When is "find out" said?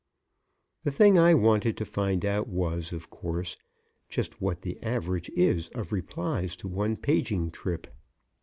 1.85-2.47